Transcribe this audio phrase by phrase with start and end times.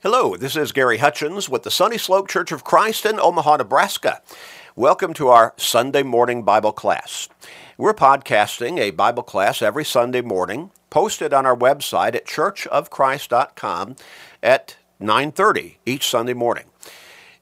[0.00, 4.22] Hello, this is Gary Hutchins with the Sunny Slope Church of Christ in Omaha, Nebraska.
[4.76, 7.28] Welcome to our Sunday morning Bible class.
[7.76, 13.96] We're podcasting a Bible class every Sunday morning, posted on our website at churchofchrist.com
[14.40, 16.66] at 9:30 each Sunday morning.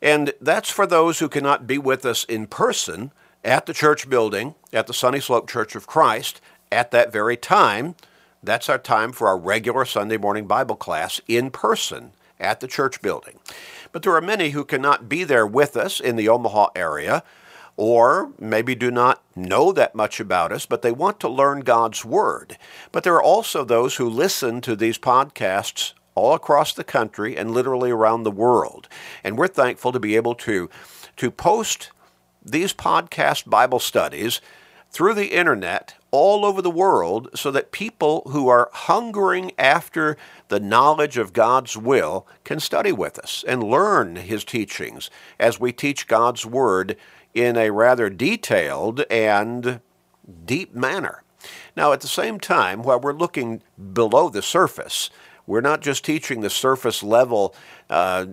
[0.01, 3.13] And that's for those who cannot be with us in person
[3.45, 6.41] at the church building at the Sunny Slope Church of Christ
[6.73, 7.97] at that very time.
[8.43, 13.01] That's our time for our regular Sunday morning Bible class in person at the church
[13.03, 13.39] building.
[13.93, 17.23] But there are many who cannot be there with us in the Omaha area,
[17.77, 22.05] or maybe do not know that much about us, but they want to learn God's
[22.05, 22.57] Word.
[22.93, 27.53] But there are also those who listen to these podcasts all across the country and
[27.53, 28.89] literally around the world.
[29.23, 30.71] And we're thankful to be able to,
[31.17, 31.91] to post
[32.43, 34.41] these podcast Bible studies
[34.97, 40.17] through the internet all over the world so that people who are hungering after
[40.49, 45.71] the knowledge of God's will can study with us and learn His teachings as we
[45.71, 46.97] teach God's Word
[47.35, 49.81] in a rather detailed and
[50.47, 51.23] deep manner.
[51.77, 53.61] Now, at the same time, while we're looking
[53.93, 55.11] below the surface,
[55.47, 57.55] we're not just teaching the surface level
[57.89, 58.27] uh,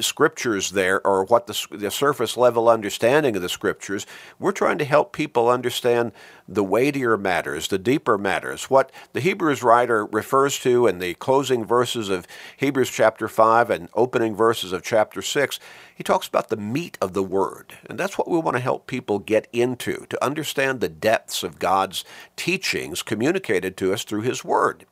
[0.00, 4.06] scriptures there or what the, the surface level understanding of the scriptures.
[4.38, 6.12] We're trying to help people understand
[6.48, 11.64] the weightier matters, the deeper matters, what the Hebrews writer refers to in the closing
[11.64, 15.60] verses of Hebrews chapter 5 and opening verses of chapter 6.
[15.94, 17.74] He talks about the meat of the word.
[17.88, 21.58] And that's what we want to help people get into, to understand the depths of
[21.58, 22.04] God's
[22.36, 24.86] teachings communicated to us through his word.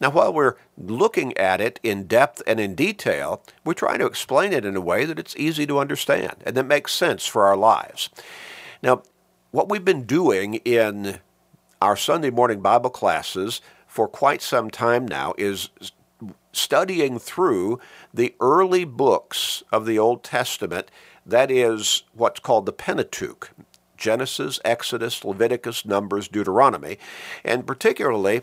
[0.00, 4.52] Now, while we're looking at it in depth and in detail, we're trying to explain
[4.52, 7.56] it in a way that it's easy to understand and that makes sense for our
[7.56, 8.08] lives.
[8.82, 9.02] Now,
[9.50, 11.18] what we've been doing in
[11.80, 15.70] our Sunday morning Bible classes for quite some time now is
[16.52, 17.78] studying through
[18.12, 20.90] the early books of the Old Testament,
[21.26, 23.50] that is what's called the Pentateuch.
[23.96, 26.98] Genesis, Exodus, Leviticus, Numbers, Deuteronomy,
[27.44, 28.42] and particularly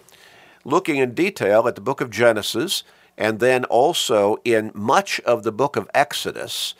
[0.63, 2.83] looking in detail at the book of Genesis
[3.19, 6.73] and then also in much of the book of Exodus.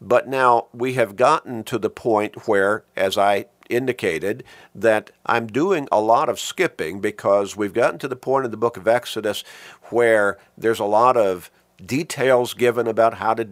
[0.00, 4.44] But now we have gotten to the point where, as I indicated,
[4.74, 8.56] that I'm doing a lot of skipping because we've gotten to the point in the
[8.56, 9.42] book of Exodus
[9.84, 11.50] where there's a lot of
[11.84, 13.48] details given about how to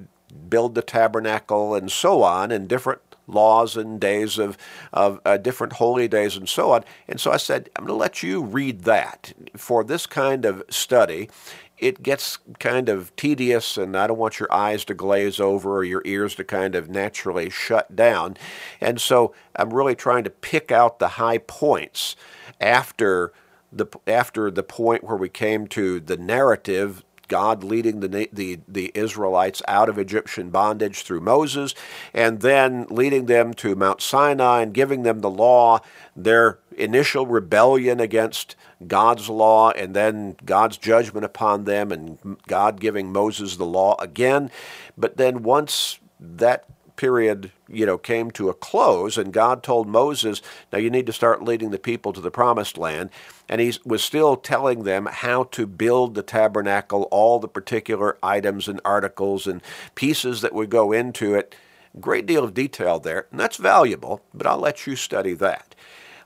[0.49, 4.57] build the tabernacle and so on, and different laws and days of,
[4.93, 6.85] of uh, different holy days and so on.
[7.09, 10.63] And so I said, I'm going to let you read that for this kind of
[10.71, 11.29] study
[11.79, 15.85] it gets kind of tedious, and I don't want your eyes to glaze over or
[15.85, 18.37] your ears to kind of naturally shut down.
[18.81, 22.17] And so I'm really trying to pick out the high points
[22.61, 23.33] after
[23.73, 28.93] the after the point where we came to the narrative God leading the, the, the
[28.95, 31.75] Israelites out of Egyptian bondage through Moses,
[32.15, 35.81] and then leading them to Mount Sinai and giving them the law,
[36.15, 38.57] their initial rebellion against
[38.87, 44.51] God's law, and then God's judgment upon them, and God giving Moses the law again.
[44.97, 46.65] But then once that
[46.97, 50.43] period, you know, came to a close, and God told Moses,
[50.73, 53.11] "Now you need to start leading the people to the promised land."
[53.49, 58.67] And he was still telling them how to build the tabernacle, all the particular items
[58.67, 59.62] and articles and
[59.95, 61.55] pieces that would go into it.
[62.01, 64.21] Great deal of detail there, and that's valuable.
[64.34, 65.75] But I'll let you study that.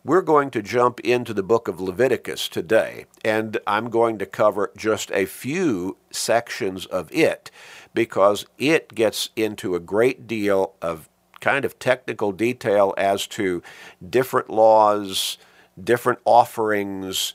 [0.03, 4.73] We're going to jump into the book of Leviticus today, and I'm going to cover
[4.75, 7.51] just a few sections of it
[7.93, 13.63] because it gets into a great deal of kind of technical detail as to
[14.09, 15.37] different laws,
[15.79, 17.35] different offerings,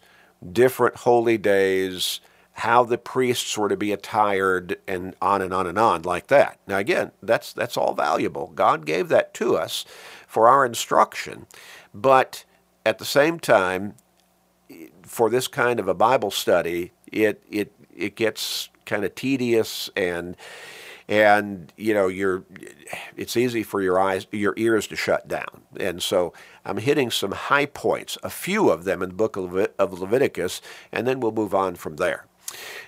[0.52, 2.20] different holy days,
[2.54, 6.58] how the priests were to be attired, and on and on and on like that.
[6.66, 8.52] Now again, that's that's all valuable.
[8.56, 9.86] God gave that to us
[10.26, 11.46] for our instruction,
[11.94, 12.44] but
[12.86, 13.96] at the same time,
[15.04, 20.36] for this kind of a Bible study, it it it gets kind of tedious and
[21.08, 22.44] and you know you're
[23.16, 25.64] it's easy for your eyes your ears to shut down.
[25.80, 26.34] And so
[26.64, 30.62] i'm hitting some high points a few of them in the book of, leviticus
[30.92, 32.26] and then we'll move on from there.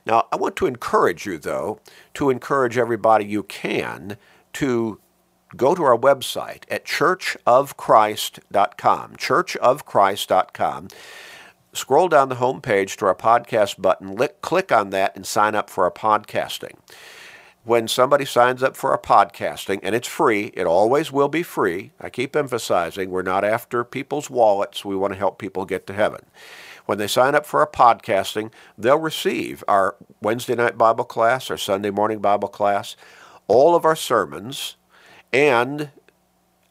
[0.06, 1.80] Now i want to encourage you though
[2.16, 4.18] to encourage everybody you can
[4.54, 5.00] to
[5.58, 10.88] go to our website at churchofchrist.com churchofchrist.com
[11.78, 15.84] scroll down the homepage to our podcast button, click on that, and sign up for
[15.84, 16.78] our podcasting.
[17.64, 21.92] When somebody signs up for our podcasting, and it's free, it always will be free.
[22.00, 25.94] I keep emphasizing we're not after people's wallets, we want to help people get to
[25.94, 26.26] heaven.
[26.86, 31.58] When they sign up for our podcasting, they'll receive our Wednesday night Bible class, our
[31.58, 32.96] Sunday morning Bible class,
[33.50, 34.78] all of our sermons,
[35.38, 35.92] and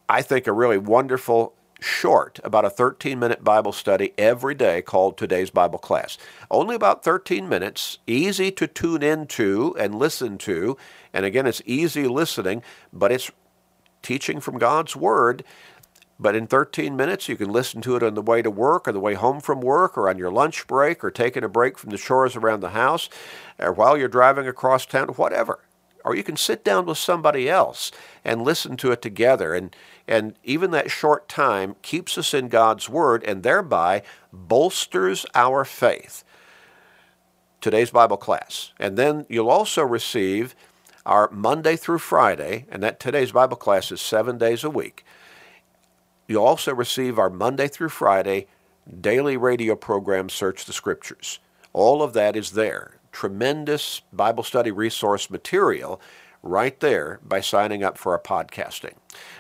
[0.08, 5.16] I think a really wonderful short, about a 13 minute Bible study every day called
[5.16, 6.18] Today's Bible Class.
[6.50, 10.76] Only about 13 minutes, easy to tune into and listen to.
[11.12, 13.30] And again, it's easy listening, but it's
[14.02, 15.44] teaching from God's Word
[16.18, 18.92] but in 13 minutes, you can listen to it on the way to work or
[18.92, 21.90] the way home from work or on your lunch break or taking a break from
[21.90, 23.10] the chores around the house
[23.58, 25.60] or while you're driving across town, whatever.
[26.06, 27.93] Or you can sit down with somebody else
[28.25, 29.55] and listen to it together.
[29.55, 29.76] And,
[30.08, 36.25] and even that short time keeps us in God's Word and thereby bolsters our faith.
[37.61, 38.73] Today's Bible class.
[38.81, 40.55] And then you'll also receive
[41.05, 45.05] our Monday through Friday, and that today's Bible class is seven days a week
[46.29, 48.49] You'll also receive our Monday through Friday
[49.00, 51.41] daily radio program, Search the Scriptures.
[51.73, 52.95] All of that is there.
[53.16, 56.02] Tremendous Bible study resource material
[56.42, 58.92] right there by signing up for our podcasting.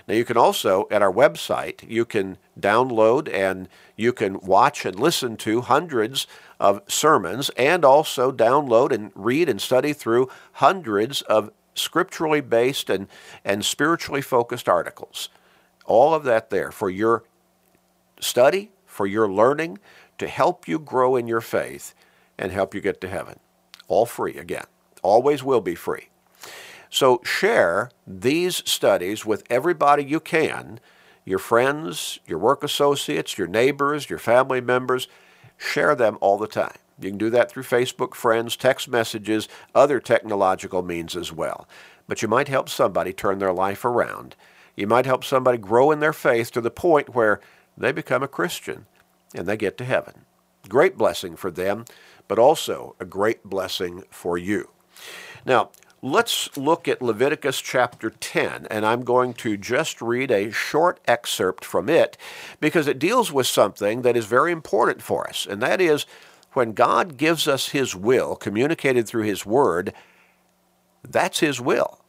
[0.08, 4.98] Now you can also at our website you can download and you can watch and
[4.98, 6.26] listen to hundreds
[6.58, 13.08] of sermons and also download and read and study through hundreds of scripturally based and,
[13.44, 15.28] and spiritually focused articles.
[15.84, 17.24] All of that there for your
[18.20, 19.80] study, for your learning,
[20.16, 21.94] to help you grow in your faith
[22.38, 23.38] and help you get to heaven.
[23.88, 24.66] All free again.
[25.02, 26.08] Always will be free.
[26.90, 30.80] So share these studies with everybody you can
[31.24, 35.08] your friends, your work associates, your neighbors, your family members.
[35.56, 36.76] Share them all the time.
[37.00, 41.66] You can do that through Facebook friends, text messages, other technological means as well.
[42.06, 44.36] But you might help somebody turn their life around
[44.76, 47.40] you might help somebody grow in their faith to the point where
[47.76, 48.86] they become a Christian
[49.34, 50.26] and they get to heaven.
[50.68, 51.86] Great blessing for them,
[52.28, 54.70] but also a great blessing for you.
[55.44, 55.70] Now,
[56.02, 61.64] let's look at Leviticus chapter 10, and I'm going to just read a short excerpt
[61.64, 62.16] from it
[62.60, 66.06] because it deals with something that is very important for us, and that is
[66.52, 69.92] when God gives us His will, communicated through His Word,
[71.02, 72.02] that's His will.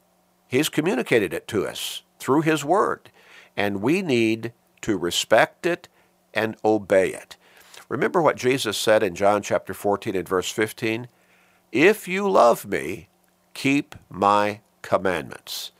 [0.47, 3.11] He's communicated it to us through His Word,
[3.55, 5.87] and we need to respect it
[6.33, 7.35] and obey it.
[7.89, 11.07] Remember what Jesus said in John chapter 14 and verse 15?
[11.71, 13.07] If you love me,
[13.53, 15.71] keep my commandments.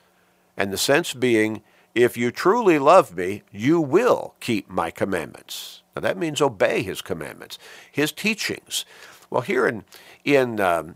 [0.56, 1.64] And the sense being,
[1.94, 5.82] if you truly love me, you will keep my commandments.
[5.96, 7.60] Now that means obey his commandments,
[7.92, 8.86] his teachings.
[9.30, 9.84] Well, here in,
[10.24, 10.96] in um,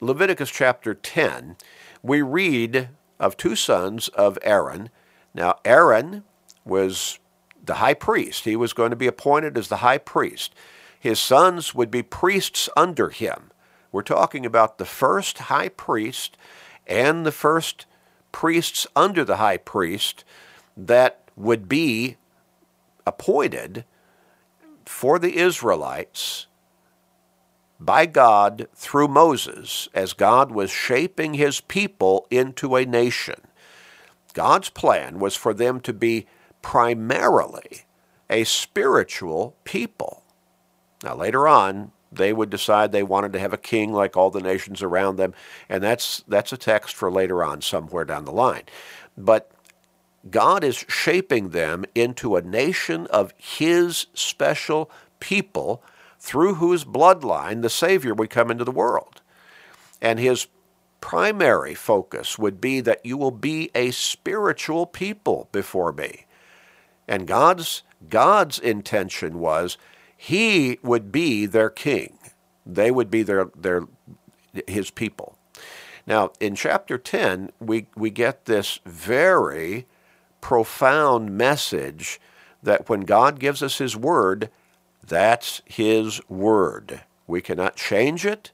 [0.00, 1.56] Leviticus chapter 10,
[2.02, 4.90] we read of two sons of Aaron.
[5.34, 6.24] Now, Aaron
[6.64, 7.18] was
[7.66, 8.44] the high priest.
[8.44, 10.54] He was going to be appointed as the high priest.
[10.98, 13.50] His sons would be priests under him.
[13.92, 16.36] We're talking about the first high priest
[16.86, 17.86] and the first
[18.32, 20.24] priests under the high priest
[20.76, 22.16] that would be
[23.06, 23.84] appointed
[24.84, 26.46] for the Israelites
[27.78, 33.40] by God through Moses as God was shaping his people into a nation.
[34.32, 36.26] God's plan was for them to be
[36.66, 37.82] primarily
[38.28, 40.24] a spiritual people.
[41.04, 44.40] Now, later on, they would decide they wanted to have a king like all the
[44.40, 45.32] nations around them,
[45.68, 48.64] and that's, that's a text for later on, somewhere down the line.
[49.16, 49.52] But
[50.28, 55.84] God is shaping them into a nation of His special people
[56.18, 59.20] through whose bloodline the Savior would come into the world.
[60.02, 60.48] And his
[61.00, 66.25] primary focus would be that you will be a spiritual people before me.
[67.08, 69.78] And God's God's intention was
[70.16, 72.18] he would be their king.
[72.64, 73.84] They would be their their
[74.66, 75.36] his people.
[76.06, 79.86] Now, in chapter 10, we, we get this very
[80.40, 82.20] profound message
[82.62, 84.48] that when God gives us his word,
[85.06, 87.02] that's His Word.
[87.26, 88.50] We cannot change it.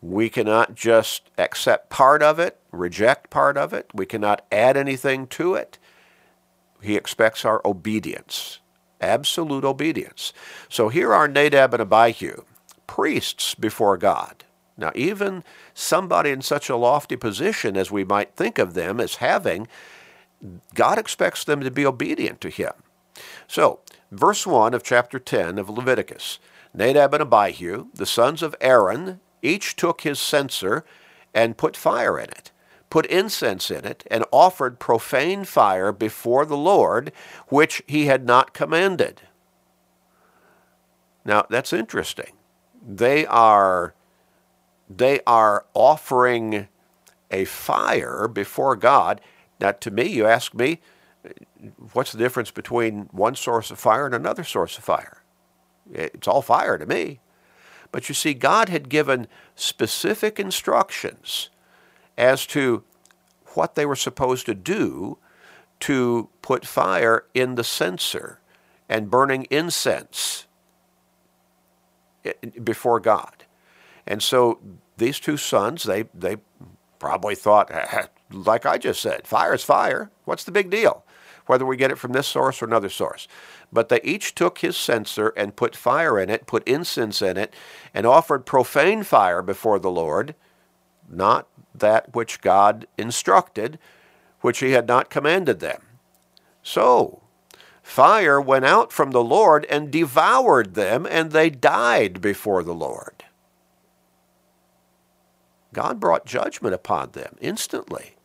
[0.00, 3.88] We cannot just accept part of it, reject part of it.
[3.94, 5.78] We cannot add anything to it.
[6.82, 8.58] He expects our obedience,
[9.00, 10.32] absolute obedience.
[10.68, 12.44] So here are Nadab and Abihu,
[12.86, 14.44] priests before God.
[14.76, 19.16] Now, even somebody in such a lofty position as we might think of them as
[19.16, 19.68] having,
[20.74, 22.72] God expects them to be obedient to Him.
[23.46, 26.38] So, verse 1 of chapter 10 of Leviticus
[26.74, 30.84] Nadab and Abihu, the sons of Aaron, each took his censer
[31.34, 32.50] and put fire in it,
[32.92, 37.10] put incense in it, and offered profane fire before the Lord,
[37.48, 39.22] which he had not commanded.
[41.24, 42.34] Now, that's interesting.
[42.86, 43.94] They are
[44.90, 46.68] they are offering
[47.30, 49.22] a fire before God.
[49.58, 50.82] Now, to me, you ask me,
[51.94, 55.22] what's the difference between one source of fire and another source of fire?
[55.90, 57.20] It's all fire to me.
[57.90, 61.48] But you see, God had given specific instructions
[62.22, 62.84] as to
[63.54, 65.18] what they were supposed to do
[65.80, 68.38] to put fire in the censer
[68.88, 70.46] and burning incense
[72.62, 73.44] before God.
[74.06, 74.60] And so
[74.98, 76.36] these two sons, they, they
[77.00, 77.72] probably thought,
[78.30, 80.12] like I just said, fire is fire.
[80.24, 81.04] What's the big deal?
[81.46, 83.26] Whether we get it from this source or another source.
[83.72, 87.52] But they each took his censer and put fire in it, put incense in it,
[87.92, 90.36] and offered profane fire before the Lord,
[91.08, 93.78] not that which God instructed,
[94.40, 95.82] which he had not commanded them.
[96.62, 97.22] So,
[97.82, 103.24] fire went out from the Lord and devoured them, and they died before the Lord.
[105.72, 108.16] God brought judgment upon them instantly.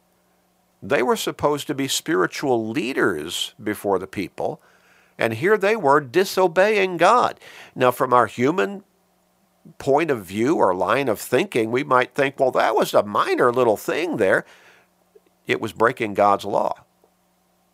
[0.84, 4.62] They were supposed to be spiritual leaders before the people,
[5.18, 7.40] and here they were disobeying God.
[7.74, 8.84] Now, from our human
[9.78, 13.52] point of view or line of thinking, we might think, well, that was a minor
[13.52, 14.46] little thing there.
[15.46, 16.84] It was breaking God's law,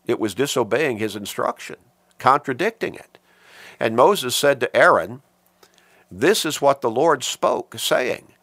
[0.06, 1.76] it was disobeying his instruction,
[2.18, 3.18] contradicting it.
[3.80, 5.22] And Moses said to Aaron,
[6.10, 8.34] This is what the Lord spoke, saying,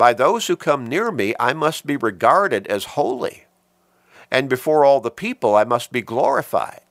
[0.00, 3.44] by those who come near me, I must be regarded as holy,
[4.30, 6.89] and before all the people, I must be glorified.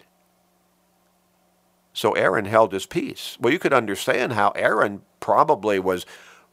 [1.99, 3.37] So Aaron held his peace.
[3.41, 6.05] Well, you could understand how Aaron probably was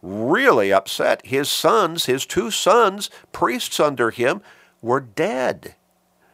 [0.02, 1.24] really upset.
[1.24, 4.42] His sons, his two sons, priests under him,
[4.82, 5.76] were dead,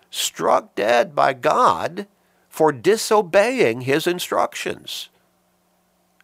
[0.09, 2.07] struck dead by God
[2.49, 5.11] for disobeying his instructions.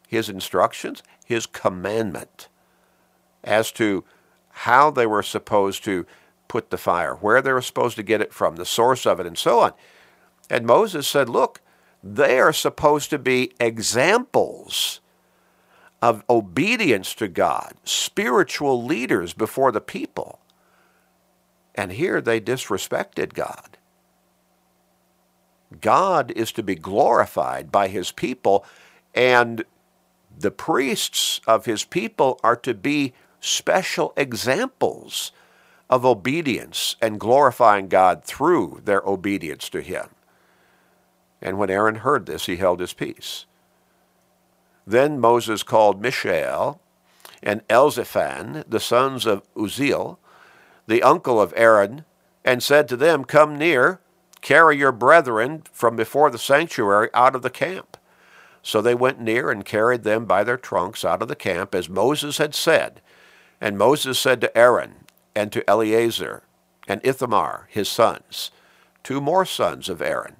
[0.07, 2.49] His instructions, his commandment
[3.45, 4.03] as to
[4.51, 6.07] how they were supposed to
[6.49, 9.27] put the fire, where they were supposed to get it from, the source of it,
[9.27, 9.75] and so on.
[10.49, 11.61] And Moses said, Look,
[12.03, 15.01] they are supposed to be examples
[16.01, 20.39] of obedience to God, spiritual leaders before the people.
[21.75, 23.77] And here they disrespected God.
[25.81, 28.65] God is to be glorified by his people,
[29.15, 29.65] and
[30.39, 35.33] the priests of his people are to be special examples
[35.91, 40.09] of obedience and glorifying God through their obedience to Him.
[41.41, 43.47] And when Aaron heard this, he held his peace.
[44.87, 46.81] Then Moses called Mishael
[47.43, 50.19] and Elzaphan, the sons of Uzziel,
[50.87, 52.05] the uncle of Aaron,
[52.45, 54.01] and said to them, Come near,
[54.41, 57.97] carry your brethren from before the sanctuary out of the camp.
[58.63, 61.89] So they went near and carried them by their trunks out of the camp, as
[61.89, 63.01] Moses had said,
[63.61, 65.05] and Moses said to Aaron
[65.35, 66.43] and to Eleazar
[66.89, 68.51] and Ithamar, his sons,
[69.05, 70.37] two more sons of Aaron,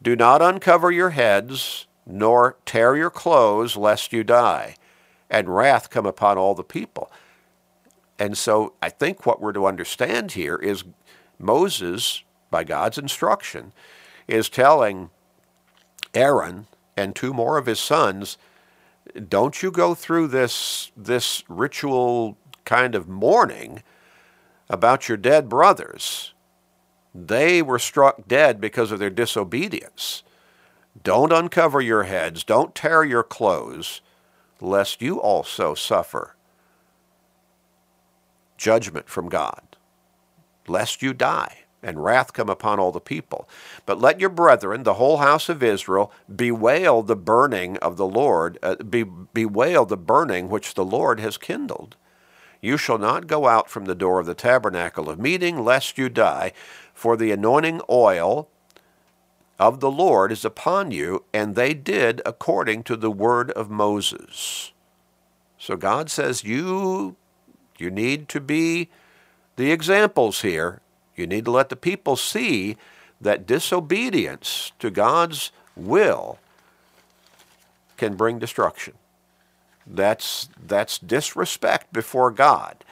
[0.00, 4.76] Do not uncover your heads, nor tear your clothes, lest you die,
[5.28, 7.10] and wrath come upon all the people.
[8.18, 10.84] And so I think what we're to understand here is
[11.38, 13.72] Moses, by God's instruction,
[14.26, 15.10] is telling
[16.14, 18.38] Aaron and two more of his sons
[19.28, 23.82] don't you go through this this ritual kind of mourning
[24.68, 26.34] about your dead brothers.
[27.14, 30.22] They were struck dead because of their disobedience.
[31.02, 34.00] Don't uncover your heads, don't tear your clothes,
[34.60, 36.34] lest you also suffer
[38.56, 39.76] judgment from God,
[40.66, 43.48] lest you die and wrath come upon all the people.
[43.86, 48.58] But let your brethren, the whole house of Israel, bewail the burning of the Lord,
[48.62, 51.96] uh, be, bewail the burning which the Lord has kindled.
[52.60, 56.08] You shall not go out from the door of the tabernacle of meeting, lest you
[56.08, 56.52] die,
[56.98, 58.48] for the anointing oil
[59.56, 64.72] of the Lord is upon you, and they did according to the word of Moses.
[65.58, 67.14] So God says you
[67.78, 68.88] you need to be
[69.54, 70.80] the examples here
[71.14, 72.76] you need to let the people see
[73.20, 76.38] that disobedience to God's will
[77.96, 78.94] can bring destruction.
[79.84, 82.84] That's, that's disrespect before God.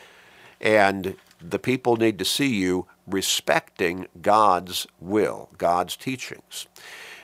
[0.60, 6.66] And the people need to see you respecting God's will, God's teachings.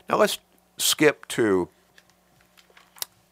[0.08, 0.38] Now let's
[0.76, 1.68] skip to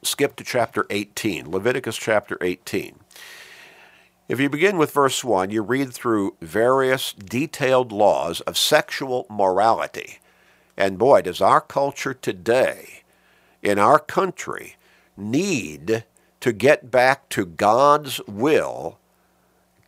[0.02, 3.00] skip to chapter 18, Leviticus chapter 18.
[4.28, 10.20] If you begin with verse 1, you read through various detailed laws of sexual morality.
[10.76, 13.02] And boy, does our culture today,
[13.60, 14.76] in our country,
[15.16, 16.04] need
[16.38, 18.99] to get back to God's will,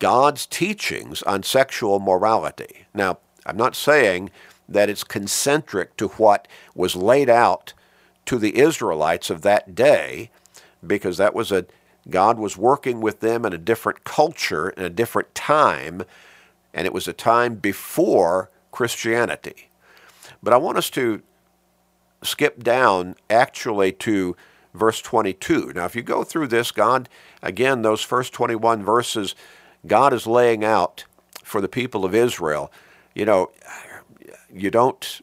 [0.03, 2.87] God's teachings on sexual morality.
[2.93, 4.33] Now, I'm not saying
[4.69, 7.73] that it's concentric to what was laid out
[8.27, 10.33] to the Israelites of that day,
[10.85, 11.67] because that was a
[12.11, 16.03] God was working with them in a different culture, in a different time,
[16.75, 19.69] and it was a time before Christianity.
[20.43, 21.23] But I want us to
[22.25, 24.37] skip down actually to
[24.75, 25.75] verse 22.
[25.77, 27.09] Now, if you go through this, God,
[27.41, 29.37] again, those first 21 verses,
[29.87, 31.05] God is laying out
[31.43, 32.73] for the people of Israel,
[33.15, 33.51] you know,
[34.53, 35.21] you don't,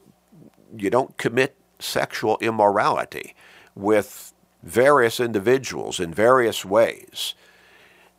[0.77, 3.35] you don't commit sexual immorality
[3.75, 7.33] with various individuals in various ways.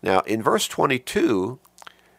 [0.03, 1.59] Now, in verse 22,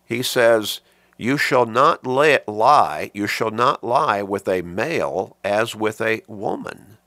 [0.05, 0.81] he says,
[1.17, 6.97] You shall not lie, you shall not lie with a male as with a woman.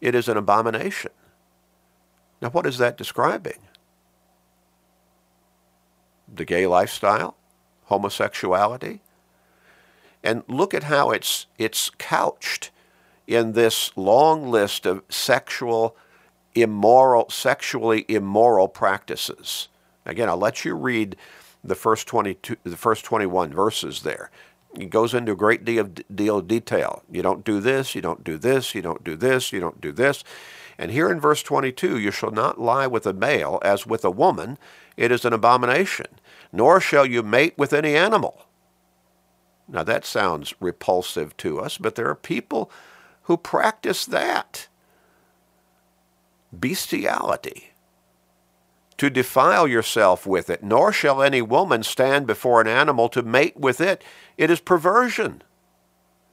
[0.00, 1.12] It is an abomination.
[2.40, 3.58] Now, what is that describing?
[6.32, 7.36] The gay lifestyle?
[7.84, 9.00] Homosexuality?
[10.22, 12.70] And look at how it's, it's couched
[13.26, 15.96] in this long list of sexual
[16.54, 19.68] immoral, sexually immoral practices.
[20.06, 21.16] Again, I'll let you read
[21.62, 24.30] the first 22, the first 21 verses there.
[24.78, 27.04] It goes into a great deal deal of detail.
[27.10, 29.92] You don't do this, you don't do this, you don't do this, you don't do
[29.92, 30.24] this.
[30.76, 34.10] And here in verse 22, you shall not lie with a male as with a
[34.10, 34.58] woman,
[34.96, 36.06] it is an abomination,
[36.52, 38.46] nor shall you mate with any animal.
[39.68, 42.70] Now that sounds repulsive to us, but there are people
[43.22, 44.68] who practice that
[46.52, 47.70] bestiality,
[48.96, 53.56] to defile yourself with it, nor shall any woman stand before an animal to mate
[53.56, 54.02] with it.
[54.38, 55.42] It is perversion.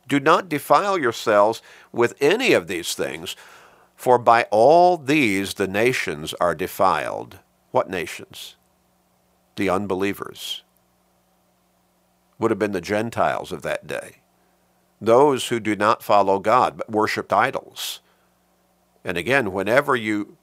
[0.08, 3.36] Do not defile yourselves with any of these things,
[3.96, 7.40] for by all these the nations are defiled.
[7.72, 8.56] What nations?
[9.56, 10.64] The unbelievers.
[12.40, 14.18] Would have been the Gentiles of that day.
[15.00, 18.02] Those who do not follow God but worshiped idols
[19.04, 20.38] and again, whenever you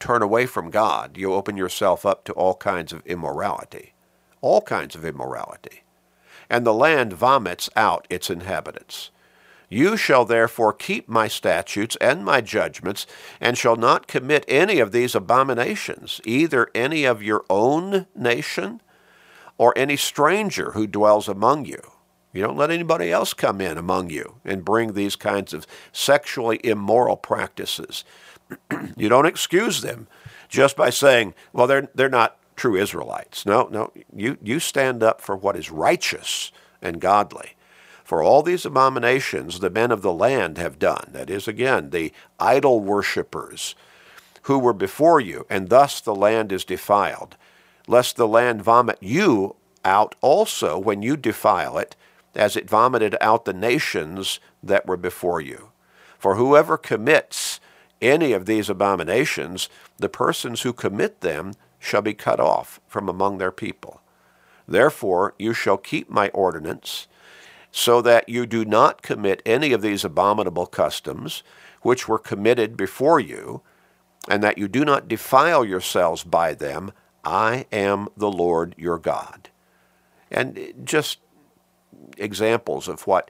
[0.00, 3.92] turn away from God, you open yourself up to all kinds of immorality.
[4.40, 5.82] All kinds of immorality.
[6.50, 9.10] And the land vomits out its inhabitants.
[9.68, 13.06] You shall therefore keep my statutes and my judgments,
[13.40, 18.80] and shall not commit any of these abominations, either any of your own nation
[19.58, 21.80] or any stranger who dwells among you.
[22.32, 26.60] You don't let anybody else come in among you and bring these kinds of sexually
[26.64, 28.04] immoral practices.
[28.96, 30.08] you don't excuse them
[30.48, 33.46] just by saying, well, they're, they're not true Israelites.
[33.46, 36.50] No, no, you, you stand up for what is righteous
[36.82, 37.56] and godly.
[38.14, 42.12] For all these abominations the men of the land have done, that is, again, the
[42.38, 43.74] idol worshippers
[44.42, 47.36] who were before you, and thus the land is defiled,
[47.88, 51.96] lest the land vomit you out also when you defile it,
[52.36, 55.72] as it vomited out the nations that were before you.
[56.16, 57.58] For whoever commits
[58.00, 63.38] any of these abominations, the persons who commit them shall be cut off from among
[63.38, 64.02] their people.
[64.68, 67.08] Therefore you shall keep my ordinance,
[67.76, 71.42] so that you do not commit any of these abominable customs
[71.82, 73.62] which were committed before you,
[74.28, 76.92] and that you do not defile yourselves by them.
[77.24, 79.50] I am the Lord your God.
[80.30, 81.18] And just
[82.16, 83.28] examples of what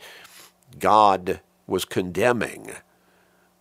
[0.78, 2.70] God was condemning,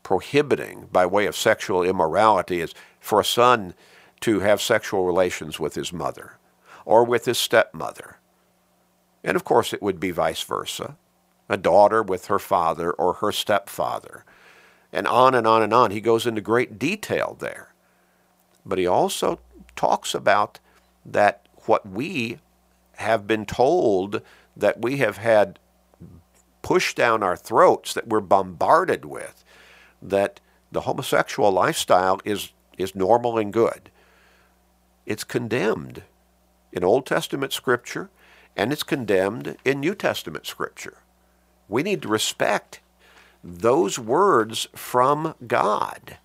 [0.04, 3.74] prohibiting by way of sexual immorality is for a son
[4.19, 6.39] to have sexual relations with his mother
[6.84, 8.17] or with his stepmother.
[9.23, 10.97] And of course, it would be vice versa
[11.49, 14.23] a daughter with her father or her stepfather.
[14.91, 15.91] And on and on and on.
[15.91, 17.73] He goes into great detail there.
[18.65, 19.39] But he also
[19.75, 20.59] talks about
[21.05, 22.39] that what we
[22.97, 24.21] have been told
[24.55, 25.59] that we have had
[26.62, 29.43] pushed down our throats, that we're bombarded with,
[30.01, 30.39] that
[30.71, 33.89] the homosexual lifestyle is, is normal and good.
[35.05, 36.03] It's condemned
[36.71, 38.09] in Old Testament Scripture,
[38.55, 40.97] and it's condemned in New Testament Scripture.
[41.67, 42.79] We need to respect
[43.43, 46.17] those words from God.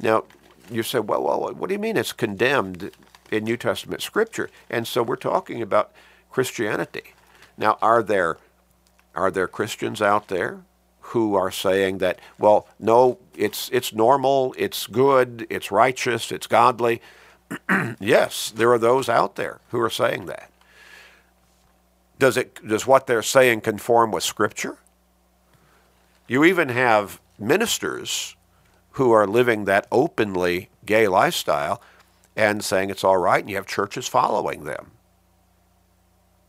[0.00, 0.24] Now,
[0.70, 2.90] you say, well, well, what do you mean it's condemned
[3.30, 4.50] in New Testament Scripture?
[4.68, 5.92] And so we're talking about
[6.30, 7.14] Christianity.
[7.56, 8.38] Now, are there
[9.14, 10.60] are there Christians out there
[11.00, 17.00] who are saying that, well, no, it's it's normal, it's good, it's righteous, it's godly?
[17.98, 20.50] yes, there are those out there who are saying that.
[22.18, 24.78] Does it does what they're saying conform with Scripture?
[26.26, 28.36] You even have ministers
[28.92, 31.82] who are living that openly gay lifestyle
[32.34, 34.92] and saying it's all right, and you have churches following them.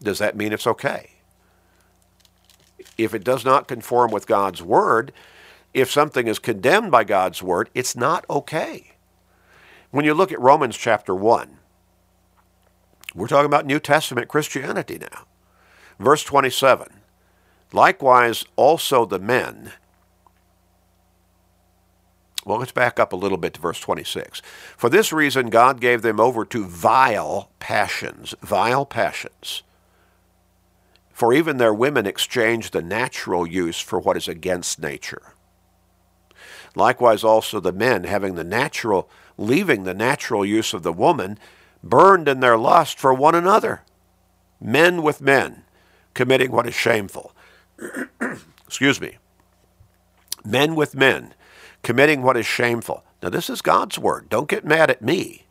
[0.01, 1.12] Does that mean it's okay?
[2.97, 5.12] If it does not conform with God's word,
[5.73, 8.93] if something is condemned by God's word, it's not okay.
[9.91, 11.58] When you look at Romans chapter 1,
[13.13, 15.25] we're talking about New Testament Christianity now.
[15.99, 16.88] Verse 27
[17.73, 19.73] Likewise, also the men.
[22.45, 24.41] Well, let's back up a little bit to verse 26.
[24.77, 29.63] For this reason, God gave them over to vile passions, vile passions.
[31.12, 35.33] For even their women exchanged the natural use for what is against nature.
[36.73, 41.38] Likewise, also the men, having the natural, leaving the natural use of the woman,
[41.83, 43.81] burned in their lust for one another,
[44.62, 45.63] men with men,
[46.17, 47.32] committing what is shameful.
[48.65, 49.19] Excuse me.
[50.43, 51.36] Men with men,
[51.84, 53.03] committing what is shameful.
[53.21, 54.27] Now, this is God's word.
[54.27, 55.45] Don't get mad at me.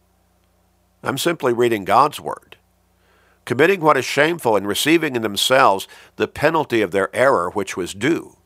[1.05, 2.57] I'm simply reading God's word.
[3.45, 7.95] Committing what is shameful and receiving in themselves the penalty of their error which was
[7.95, 8.37] due.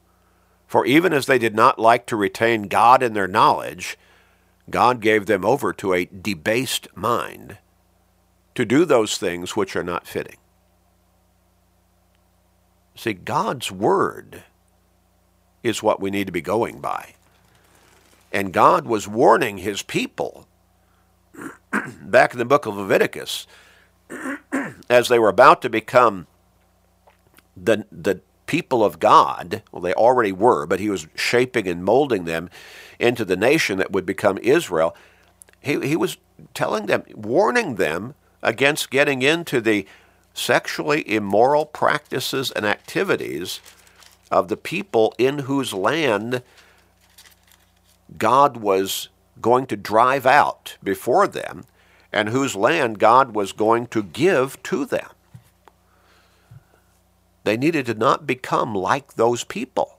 [0.66, 3.96] For even as they did not like to retain God in their knowledge,
[4.68, 7.56] God gave them over to a debased mind
[8.54, 10.36] to do those things which are not fitting.
[13.00, 14.42] See, God's Word
[15.62, 17.14] is what we need to be going by.
[18.30, 20.46] And God was warning His people
[22.02, 23.46] back in the book of Leviticus
[24.90, 26.26] as they were about to become
[27.56, 29.62] the, the people of God.
[29.72, 32.50] Well, they already were, but He was shaping and molding them
[32.98, 34.94] into the nation that would become Israel.
[35.58, 36.18] He, he was
[36.52, 39.86] telling them, warning them against getting into the
[40.34, 43.60] sexually immoral practices and activities
[44.30, 46.42] of the people in whose land
[48.16, 49.08] God was
[49.40, 51.64] going to drive out before them
[52.12, 55.08] and whose land God was going to give to them.
[57.44, 59.98] They needed to not become like those people.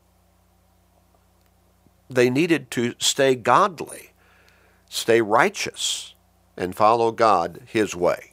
[2.10, 4.12] They needed to stay godly,
[4.90, 6.14] stay righteous,
[6.58, 8.31] and follow God His way.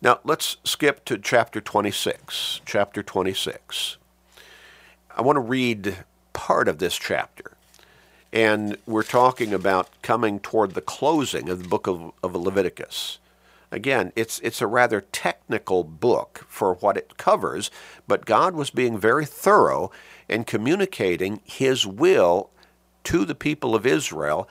[0.00, 2.60] Now, let's skip to chapter 26.
[2.64, 3.96] Chapter 26.
[5.16, 5.96] I want to read
[6.32, 7.52] part of this chapter.
[8.32, 13.18] And we're talking about coming toward the closing of the book of, of Leviticus.
[13.72, 17.68] Again, it's, it's a rather technical book for what it covers,
[18.06, 19.90] but God was being very thorough
[20.28, 22.50] in communicating His will
[23.04, 24.48] to the people of Israel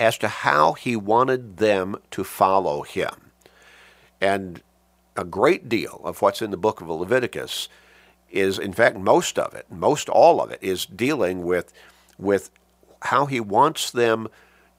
[0.00, 3.32] as to how He wanted them to follow Him.
[4.20, 4.62] And
[5.18, 7.68] a great deal of what's in the book of Leviticus
[8.30, 11.72] is, in fact, most of it, most all of it, is dealing with,
[12.18, 12.50] with
[13.02, 14.28] how he wants them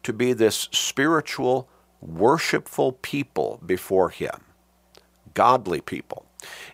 [0.03, 1.67] to be this spiritual,
[1.99, 4.45] worshipful people before him,
[5.33, 6.25] godly people.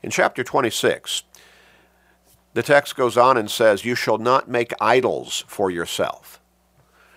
[0.03, 1.23] In chapter 26,
[2.53, 6.39] the text goes on and says, You shall not make idols for yourself.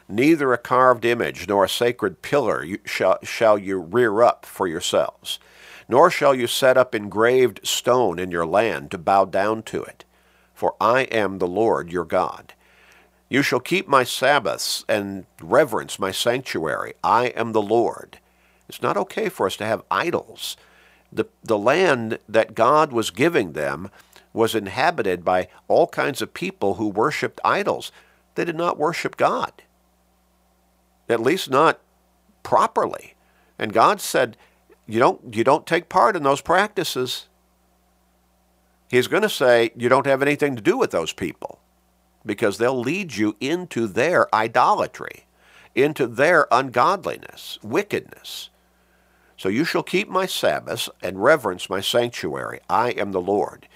[0.08, 5.38] Neither a carved image nor a sacred pillar shall, shall you rear up for yourselves
[5.88, 10.05] nor shall you set up engraved stone in your land to bow down to it.
[10.53, 12.53] For I am the Lord your God.
[13.29, 16.94] You shall keep my Sabbaths and reverence my sanctuary.
[17.03, 18.18] I am the Lord.
[18.68, 20.57] It's not okay for us to have idols.
[21.12, 23.90] The, the land that God was giving them
[24.33, 27.90] was inhabited by all kinds of people who worshiped idols.
[28.35, 29.53] They did not worship God,
[31.09, 31.81] at least not
[32.42, 33.14] properly.
[33.59, 34.37] And God said,
[34.88, 37.29] you don't you don't take part in those practices.
[38.88, 41.61] He's going to say you don't have anything to do with those people
[42.24, 45.27] because they'll lead you into their idolatry,
[45.74, 48.48] into their ungodliness, wickedness.
[49.37, 52.61] So you shall keep my Sabbaths and reverence my sanctuary.
[52.68, 53.68] I am the Lord.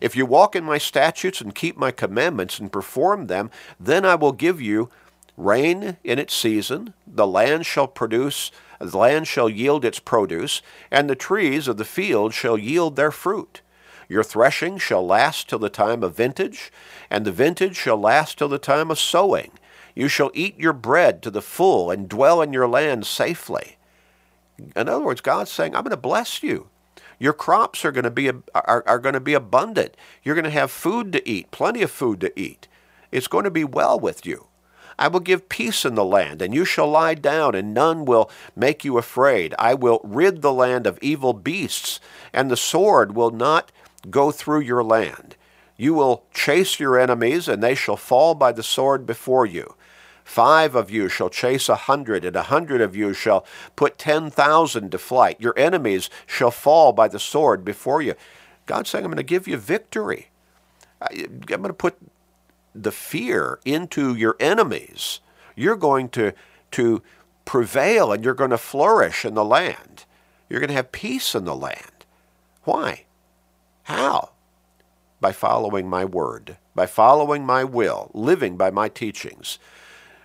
[0.00, 4.14] If you walk in my statutes and keep my commandments and perform them, then I
[4.14, 4.88] will give you
[5.36, 11.08] rain in its season, the land shall produce the land shall yield its produce, and
[11.08, 13.60] the trees of the field shall yield their fruit.
[14.08, 16.72] Your threshing shall last till the time of vintage,
[17.10, 19.52] and the vintage shall last till the time of sowing.
[19.94, 23.76] You shall eat your bread to the full and dwell in your land safely.
[24.74, 26.68] In other words, God's saying, I'm going to bless you.
[27.18, 29.94] Your crops are going to be are, are going to be abundant.
[30.22, 32.66] You're going to have food to eat, plenty of food to eat.
[33.12, 34.46] It's going to be well with you.
[35.00, 38.30] I will give peace in the land, and you shall lie down, and none will
[38.54, 39.54] make you afraid.
[39.58, 42.00] I will rid the land of evil beasts,
[42.34, 43.72] and the sword will not
[44.10, 45.36] go through your land.
[45.78, 49.74] You will chase your enemies, and they shall fall by the sword before you.
[50.22, 54.30] Five of you shall chase a hundred, and a hundred of you shall put ten
[54.30, 55.40] thousand to flight.
[55.40, 58.14] Your enemies shall fall by the sword before you.
[58.66, 60.28] God's saying, I'm going to give you victory.
[61.00, 61.96] I'm going to put
[62.74, 65.20] the fear into your enemies.
[65.56, 66.32] You're going to,
[66.72, 67.02] to
[67.44, 70.04] prevail and you're going to flourish in the land.
[70.48, 72.04] You're going to have peace in the land.
[72.64, 73.04] Why?
[73.84, 74.30] How?
[75.20, 79.58] By following my word, by following my will, living by my teachings.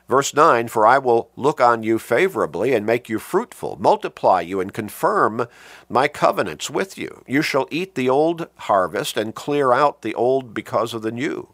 [0.08, 4.60] Verse 9 For I will look on you favorably and make you fruitful, multiply you,
[4.60, 5.47] and confirm
[5.89, 7.23] my covenants with you.
[7.27, 11.49] You shall eat the old harvest and clear out the old because of the new.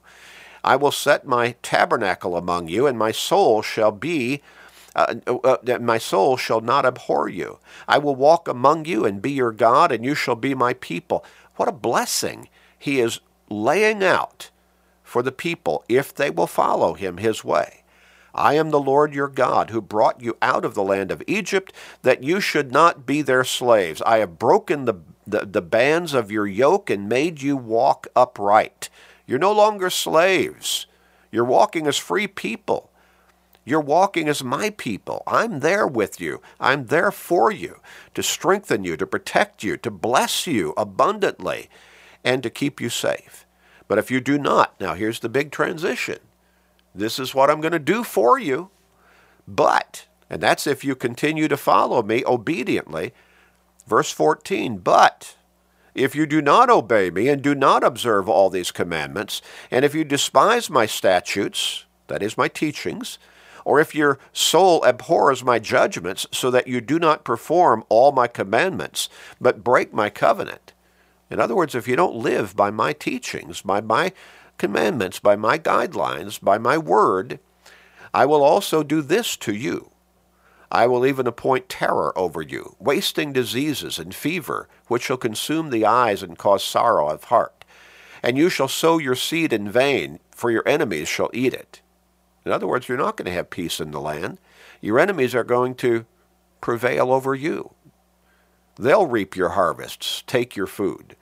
[0.63, 4.41] I will set my tabernacle among you, and my soul shall be.
[4.95, 7.59] Uh, uh, uh, my soul shall not abhor you.
[7.87, 11.23] I will walk among you and be your God, and you shall be my people.
[11.55, 14.49] What a blessing he is laying out
[15.03, 17.81] for the people if they will follow him his way.
[18.33, 21.73] I am the Lord your God, who brought you out of the land of Egypt,
[22.01, 24.01] that you should not be their slaves.
[24.05, 24.95] I have broken the,
[25.27, 28.89] the, the, bands of your yoke and made you walk upright.
[29.31, 30.87] You're no longer slaves.
[31.31, 32.91] You're walking as free people.
[33.63, 35.23] You're walking as my people.
[35.25, 36.41] I'm there with you.
[36.59, 37.79] I'm there for you
[38.13, 41.69] to strengthen you, to protect you, to bless you abundantly,
[42.25, 43.45] and to keep you safe.
[43.87, 46.19] But if you do not, now here's the big transition
[46.93, 48.69] this is what I'm going to do for you.
[49.47, 53.13] But, and that's if you continue to follow me obediently.
[53.87, 55.37] Verse 14, but
[55.93, 59.93] if you do not obey me and do not observe all these commandments, and if
[59.93, 63.19] you despise my statutes, that is my teachings,
[63.63, 68.27] or if your soul abhors my judgments, so that you do not perform all my
[68.27, 69.07] commandments,
[69.39, 70.73] but break my covenant.
[71.29, 74.11] In other words, if you don't live by my teachings, by my
[74.57, 77.39] commandments, by my guidelines, by my word,
[78.13, 79.90] I will also do this to you.
[80.71, 85.85] I will even appoint terror over you, wasting diseases and fever, which shall consume the
[85.85, 87.65] eyes and cause sorrow of heart.
[88.23, 91.81] And you shall sow your seed in vain, for your enemies shall eat it.
[92.45, 94.37] In other words, you're not going to have peace in the land.
[94.79, 96.05] Your enemies are going to
[96.61, 97.71] prevail over you.
[98.77, 101.15] They'll reap your harvests, take your food.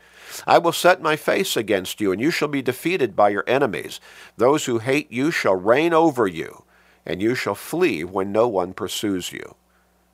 [0.46, 4.00] I will set my face against you, and you shall be defeated by your enemies.
[4.38, 6.64] Those who hate you shall reign over you,
[7.10, 9.56] and you shall flee when no one pursues you.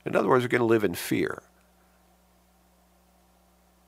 [0.05, 1.43] In other words, you're going to live in fear,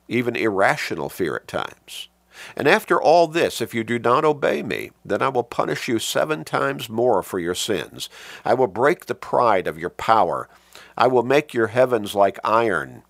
[0.10, 2.10] even irrational fear at times.
[2.58, 6.00] And after all this, if you do not obey me, then I will punish you
[6.00, 8.10] seven times more for your sins.
[8.44, 10.50] I will break the pride of your power.
[10.98, 13.04] I will make your heavens like iron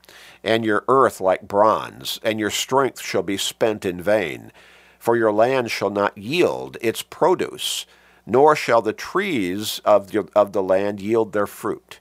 [0.43, 4.51] and your earth like bronze, and your strength shall be spent in vain.
[4.99, 7.87] For your land shall not yield its produce,
[8.27, 11.99] nor shall the trees of the, of the land yield their fruit.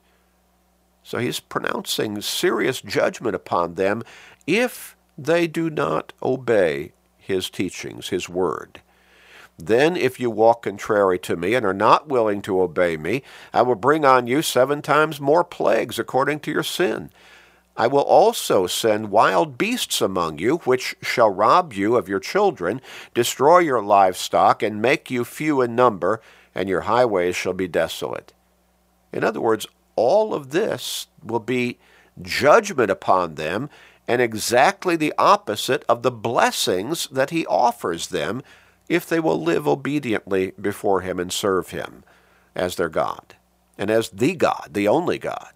[1.05, 4.03] So he's pronouncing serious judgment upon them
[4.47, 8.81] if they do not obey his teachings, his word.
[9.59, 13.23] Then, if you walk contrary to me and are not willing to obey me,
[13.55, 17.11] I will bring on you seven times more plagues according to your sin.
[17.77, 22.81] I will also send wild beasts among you, which shall rob you of your children,
[23.13, 26.21] destroy your livestock, and make you few in number,
[26.55, 28.33] and your highways shall be desolate.
[29.13, 31.79] In other words, all of this will be
[32.23, 33.69] judgment upon them,
[34.09, 38.43] and exactly the opposite of the blessings that he offers them
[38.89, 42.05] if they will live obediently before him and serve him
[42.55, 43.35] as their God,
[43.77, 45.56] and as the God, the only God.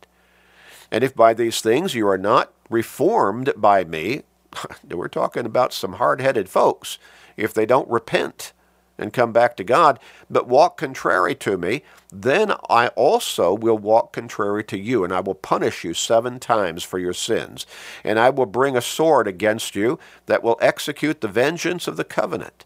[0.90, 4.22] And if by these things you are not reformed by me,
[4.88, 6.98] we're talking about some hard headed folks,
[7.36, 8.52] if they don't repent
[8.98, 9.98] and come back to God,
[10.28, 15.20] but walk contrary to me, then I also will walk contrary to you, and I
[15.20, 17.66] will punish you seven times for your sins.
[18.04, 22.04] And I will bring a sword against you that will execute the vengeance of the
[22.04, 22.64] covenant.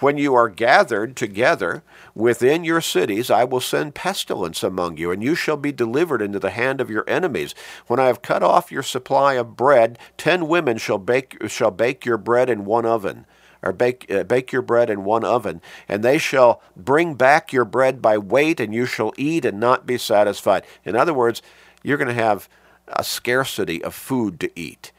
[0.00, 1.82] When you are gathered together
[2.14, 6.38] within your cities, I will send pestilence among you, and you shall be delivered into
[6.38, 7.54] the hand of your enemies.
[7.88, 12.04] When I have cut off your supply of bread, ten women shall bake, shall bake
[12.04, 13.26] your bread in one oven
[13.60, 17.64] or bake, uh, bake your bread in one oven, and they shall bring back your
[17.64, 20.64] bread by weight, and you shall eat and not be satisfied.
[20.84, 21.42] In other words,
[21.82, 22.48] you're going to have
[22.86, 24.92] a scarcity of food to eat.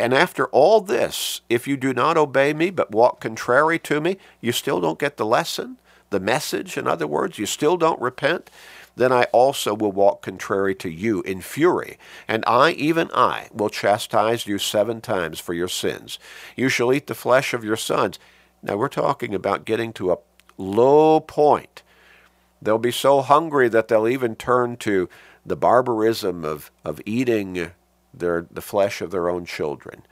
[0.00, 4.16] And after all this, if you do not obey me but walk contrary to me,
[4.40, 5.76] you still don't get the lesson,
[6.08, 8.50] the message, in other words, you still don't repent,
[8.96, 13.68] then I also will walk contrary to you in fury, and I, even I, will
[13.68, 16.18] chastise you seven times for your sins.
[16.56, 18.18] You shall eat the flesh of your sons.
[18.62, 20.18] Now we're talking about getting to a
[20.58, 21.82] low point
[22.62, 25.08] They'll be so hungry that they'll even turn to
[25.44, 27.70] the barbarism of, of eating
[28.12, 30.02] their, the flesh of their own children.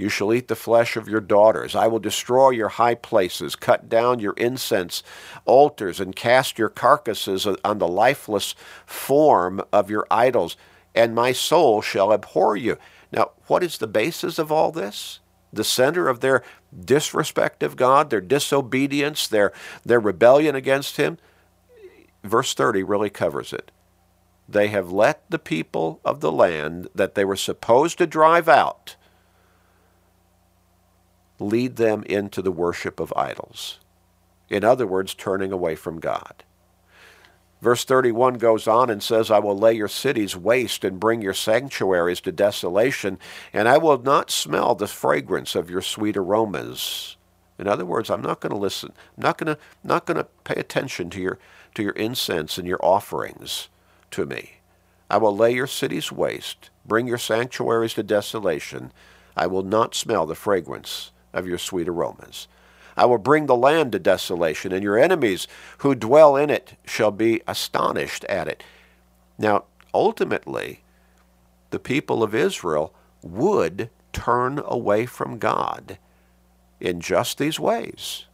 [0.00, 1.76] You shall eat the flesh of your daughters.
[1.76, 5.02] I will destroy your high places, cut down your incense
[5.44, 8.54] altars, and cast your carcasses on the lifeless
[8.86, 10.56] form of your idols,
[10.94, 12.78] and my soul shall abhor you.
[13.12, 15.20] Now, what is the basis of all this?
[15.52, 16.42] The center of their
[16.82, 19.52] disrespect of God, their disobedience, their,
[19.84, 21.18] their rebellion against Him?
[22.24, 23.70] Verse 30 really covers it.
[24.50, 28.96] They have let the people of the land that they were supposed to drive out
[31.38, 33.78] lead them into the worship of idols.
[34.48, 36.42] In other words, turning away from God.
[37.62, 41.32] Verse 31 goes on and says, I will lay your cities waste and bring your
[41.32, 43.18] sanctuaries to desolation,
[43.52, 47.16] and I will not smell the fragrance of your sweet aromas.
[47.58, 48.92] In other words, I'm not going to listen.
[49.16, 51.38] I'm not going to not going to pay attention to your
[51.74, 53.68] to your incense and your offerings
[54.12, 54.60] to me.
[55.10, 58.92] I will lay your cities waste, bring your sanctuaries to desolation.
[59.36, 62.46] I will not smell the fragrance of your sweet aromas.
[62.96, 67.10] I will bring the land to desolation, and your enemies who dwell in it shall
[67.10, 68.62] be astonished at it.
[69.38, 70.82] Now, ultimately,
[71.70, 72.92] the people of Israel
[73.22, 75.98] would turn away from God
[76.78, 78.26] in just these ways.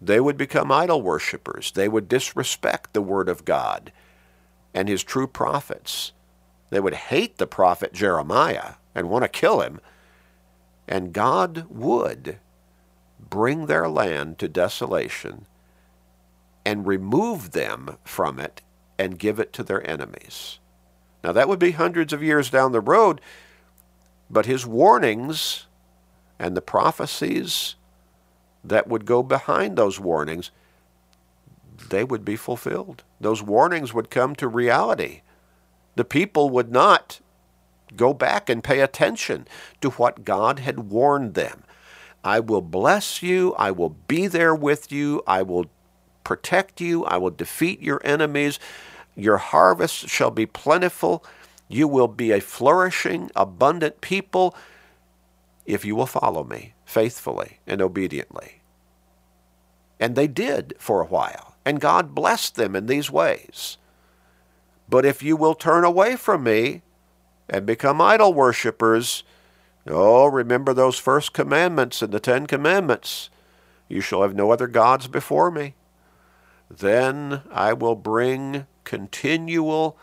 [0.00, 1.72] They would become idol worshippers.
[1.72, 3.92] They would disrespect the Word of God
[4.74, 6.12] and His true prophets.
[6.70, 9.80] They would hate the prophet Jeremiah and want to kill him
[10.86, 12.38] and God would
[13.18, 15.46] bring their land to desolation
[16.64, 18.60] and remove them from it
[18.98, 20.58] and give it to their enemies.
[21.22, 23.20] Now, that would be hundreds of years down the road,
[24.30, 25.66] but his warnings
[26.38, 27.76] and the prophecies
[28.62, 30.50] that would go behind those warnings,
[31.90, 33.04] they would be fulfilled.
[33.20, 35.22] Those warnings would come to reality.
[35.96, 37.20] The people would not
[37.96, 39.46] go back and pay attention
[39.80, 41.64] to what God had warned them.
[42.24, 43.54] I will bless you.
[43.54, 45.22] I will be there with you.
[45.26, 45.66] I will
[46.24, 47.04] protect you.
[47.04, 48.58] I will defeat your enemies.
[49.14, 51.24] Your harvest shall be plentiful.
[51.68, 54.56] You will be a flourishing, abundant people
[55.66, 58.60] if you will follow me faithfully and obediently.
[60.00, 63.78] And they did for a while, and God blessed them in these ways.
[64.88, 66.82] But if you will turn away from me,
[67.48, 69.22] and become idol worshippers.
[69.86, 73.30] Oh, remember those first commandments in the Ten Commandments.
[73.88, 75.74] You shall have no other gods before me.
[76.70, 79.98] Then I will bring continual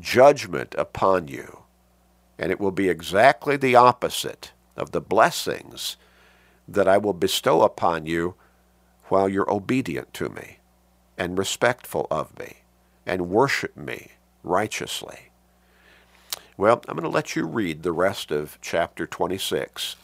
[0.00, 1.62] judgment upon you.
[2.38, 5.96] And it will be exactly the opposite of the blessings
[6.66, 8.34] that I will bestow upon you
[9.08, 10.58] while you're obedient to me
[11.16, 12.58] and respectful of me
[13.06, 15.30] and worship me righteously.
[16.56, 19.96] Well, I'm going to let you read the rest of chapter 26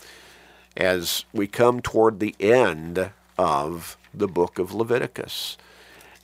[0.76, 5.56] as we come toward the end of the book of Leviticus.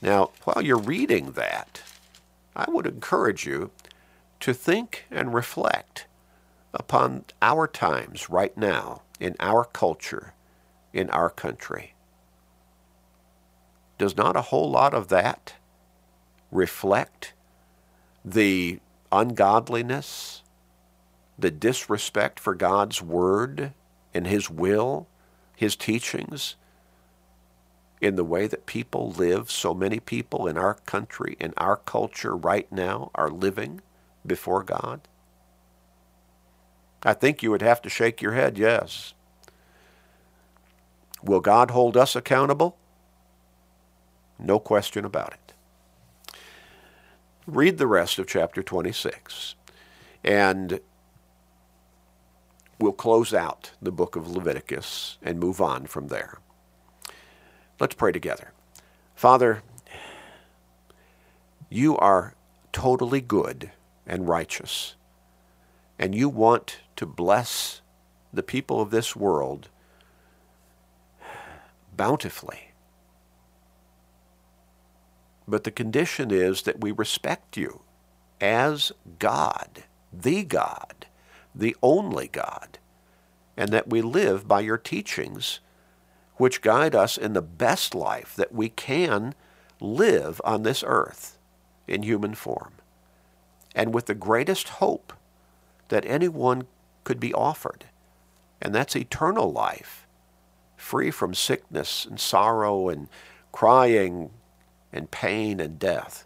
[0.01, 1.81] Now, while you're reading that,
[2.55, 3.71] I would encourage you
[4.41, 6.05] to think and reflect
[6.73, 10.33] upon our times right now in our culture,
[10.93, 11.94] in our country.
[13.97, 15.55] Does not a whole lot of that
[16.51, 17.33] reflect
[18.23, 18.79] the
[19.11, 20.41] ungodliness,
[21.37, 23.73] the disrespect for God's word
[24.13, 25.07] and his will,
[25.55, 26.55] his teachings,
[28.01, 32.35] in the way that people live, so many people in our country, in our culture
[32.35, 33.81] right now, are living
[34.25, 35.01] before God?
[37.03, 39.13] I think you would have to shake your head, yes.
[41.23, 42.77] Will God hold us accountable?
[44.39, 45.45] No question about it
[47.47, 49.55] read the rest of chapter 26.
[50.23, 50.79] And
[52.79, 56.39] we'll close out the book of Leviticus and move on from there.
[57.79, 58.51] Let's pray together.
[59.15, 59.61] Father,
[61.69, 62.33] you are
[62.71, 63.71] totally good
[64.07, 64.95] and righteous,
[65.99, 67.81] and you want to bless
[68.33, 69.69] the people of this world
[71.95, 72.71] bountifully.
[75.47, 77.81] But the condition is that we respect you
[78.41, 81.05] as God, the God,
[81.53, 82.79] the only God,
[83.55, 85.59] and that we live by your teachings,
[86.35, 89.33] which guide us in the best life that we can
[89.79, 91.37] live on this earth
[91.87, 92.73] in human form,
[93.73, 95.13] and with the greatest hope
[95.89, 96.65] that anyone
[97.03, 97.85] could be offered,
[98.61, 100.07] and that's eternal life,
[100.75, 103.07] free from sickness and sorrow and
[103.51, 104.31] crying
[104.95, 106.25] and pain and death,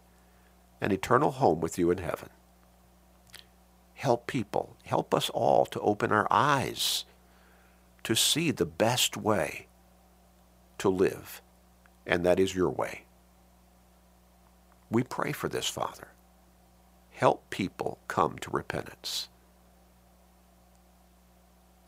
[0.80, 2.30] an eternal home with you in heaven.
[3.94, 7.04] Help people, help us all to open our eyes
[8.04, 9.66] to see the best way
[10.78, 11.42] to live,
[12.06, 13.02] and that is your way.
[14.90, 16.08] We pray for this, Father.
[17.10, 19.28] Help people come to repentance.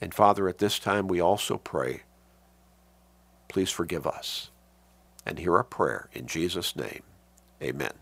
[0.01, 2.03] And Father, at this time we also pray,
[3.49, 4.52] please forgive us.
[5.25, 7.03] And hear our prayer in Jesus' name.
[7.63, 8.02] Amen.